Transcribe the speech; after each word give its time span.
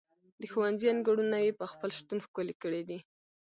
د 0.39 0.43
ښوونځي 0.51 0.87
انګړونه 0.93 1.37
یې 1.45 1.51
په 1.59 1.65
خپل 1.71 1.89
شتون 1.97 2.17
ښکلي 2.25 2.55
کړي 2.61 2.81
دي. 2.89 2.99